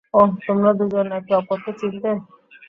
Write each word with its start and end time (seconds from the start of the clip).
ওহ, 0.13 0.29
তোমরা 0.45 0.71
দুজন 0.79 1.07
একে 1.17 1.33
অপরকে 1.39 1.71
চিনতে? 1.79 2.11